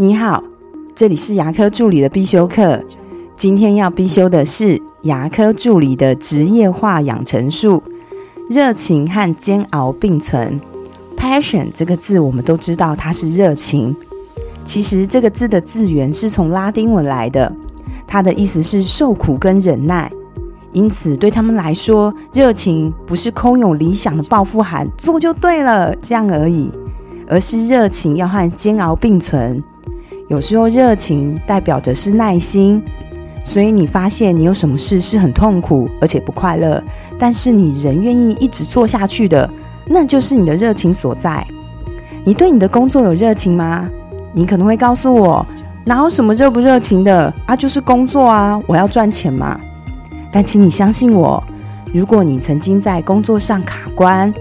[0.00, 0.44] 你好，
[0.94, 2.80] 这里是牙科助理的必修课。
[3.36, 7.82] 今天要必修的是牙科助理的职业化养成术。
[8.48, 10.60] 热情和煎熬并存。
[11.16, 13.92] Passion 这个字我们都知道它是热情，
[14.64, 17.52] 其实这个字的字源是从拉丁文来的，
[18.06, 20.08] 它的意思是受苦跟忍耐。
[20.72, 26.70] 因此对他们来说，热情不是空有理想的抱负喊做就对了这样而已，
[27.26, 29.60] 而是热情要和煎熬并存。
[30.28, 32.82] 有时候热情代表着是耐心，
[33.42, 36.82] 所以你发现你有什么事是很痛苦而且不快乐，
[37.18, 39.48] 但是你仍愿意一直做下去的，
[39.86, 41.46] 那就是你的热情所在。
[42.24, 43.88] 你对你的工作有热情吗？
[44.34, 45.46] 你可能会告诉我，
[45.86, 47.56] 哪有什么热不热情的啊？
[47.56, 49.58] 就是工作啊，我要赚钱嘛。
[50.30, 51.42] 但请你相信我，
[51.94, 54.32] 如果你曾经在工作上卡关，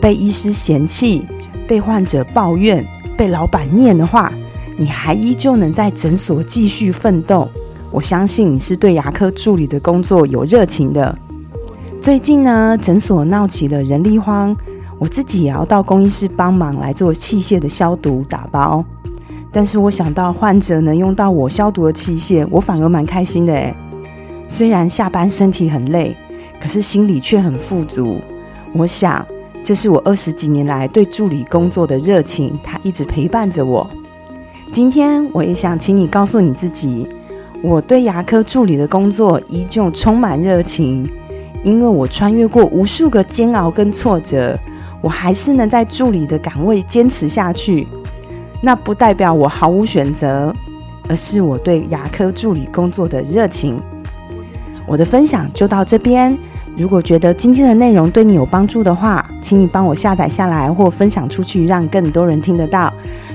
[0.00, 1.24] 被医师嫌弃，
[1.68, 2.84] 被患者抱怨，
[3.16, 4.32] 被老板念的话，
[4.78, 7.48] 你还依旧能在诊所继续奋斗，
[7.90, 11.16] 我相信你是对牙科助理的工作有热情的。
[12.02, 14.54] 最近呢，诊所闹起了人力荒，
[14.98, 18.84] 我自己也要到公益室帮忙来做器械的消毒打包。
[19.50, 23.74] 但是我想到患者能用到我消毒的器械，我反而蛮开心的诶。
[24.46, 26.14] 虽然下班身体很累，
[26.60, 28.20] 可是心里却很富足。
[28.74, 29.26] 我想，
[29.64, 33.88] 这是我二十几年来对助理工作的热情，它一直陪伴着我。
[34.72, 37.08] 今天我也想请你告诉你自己，
[37.62, 41.08] 我对牙科助理的工作依旧充满热情，
[41.62, 44.58] 因为我穿越过无数个煎熬跟挫折，
[45.00, 47.86] 我还是能在助理的岗位坚持下去。
[48.60, 50.52] 那不代表我毫无选择，
[51.08, 53.80] 而是我对牙科助理工作的热情。
[54.86, 56.36] 我的分享就到这边。
[56.76, 62.92] 如果觉得今天的内容对你有帮助的话，请你帮我下载下来或分享出去，让更多人听得到。